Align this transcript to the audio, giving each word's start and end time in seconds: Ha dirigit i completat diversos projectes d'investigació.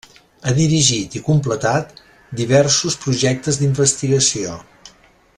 Ha 0.43 0.53
dirigit 0.59 1.17
i 1.19 1.21
completat 1.27 1.91
diversos 2.39 2.97
projectes 3.03 3.61
d'investigació. 3.61 4.57